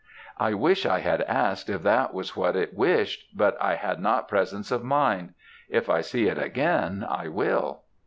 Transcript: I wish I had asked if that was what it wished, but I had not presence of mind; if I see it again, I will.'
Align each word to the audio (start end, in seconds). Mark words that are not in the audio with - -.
I 0.39 0.55
wish 0.55 0.87
I 0.87 0.99
had 1.01 1.21
asked 1.21 1.69
if 1.69 1.83
that 1.83 2.11
was 2.11 2.35
what 2.35 2.55
it 2.55 2.73
wished, 2.73 3.27
but 3.37 3.55
I 3.61 3.75
had 3.75 3.99
not 4.01 4.27
presence 4.27 4.71
of 4.71 4.83
mind; 4.83 5.35
if 5.69 5.91
I 5.91 6.01
see 6.01 6.25
it 6.27 6.39
again, 6.39 7.05
I 7.07 7.27
will.' 7.27 7.83